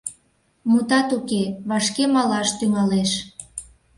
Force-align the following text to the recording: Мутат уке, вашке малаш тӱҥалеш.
Мутат 0.69 1.07
уке, 1.17 1.43
вашке 1.69 2.03
малаш 2.15 2.49
тӱҥалеш. 2.57 3.11